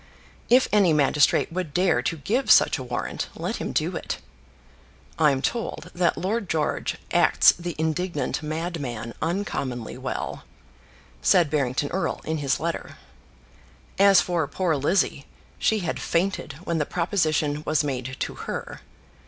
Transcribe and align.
If 0.49 0.67
any 0.71 0.93
magistrate 0.93 1.53
would 1.53 1.75
dare 1.75 2.01
to 2.01 2.17
give 2.17 2.49
such 2.49 2.79
a 2.79 2.83
warrant, 2.83 3.27
let 3.35 3.57
him 3.57 3.71
do 3.71 3.95
it. 3.95 4.17
"I'm 5.19 5.43
told 5.43 5.91
that 5.93 6.17
Lord 6.17 6.49
George 6.49 6.97
acts 7.11 7.51
the 7.51 7.75
indignant 7.77 8.41
madman 8.41 9.13
uncommonly 9.21 9.99
well," 9.99 10.41
said 11.21 11.51
Barrington 11.51 11.89
Erle 11.91 12.21
in 12.25 12.39
his 12.39 12.59
letter. 12.59 12.97
As 13.99 14.21
for 14.21 14.47
poor 14.47 14.75
Lizzie, 14.75 15.27
she 15.59 15.81
had 15.81 15.99
fainted 15.99 16.53
when 16.63 16.79
the 16.79 16.87
proposition 16.87 17.61
was 17.67 17.83
made 17.83 18.15
to 18.21 18.33
her. 18.33 18.81